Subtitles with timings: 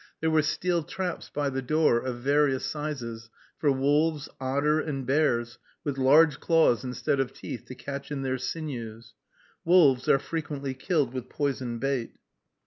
[0.19, 5.59] There were steel traps by the door, of various sizes, for wolves, otter, and bears,
[5.83, 9.13] with large claws instead of teeth, to catch in their sinews.
[9.63, 12.15] Wolves are frequently killed with poisoned bait.